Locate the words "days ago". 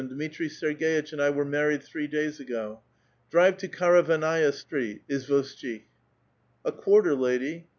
2.07-2.81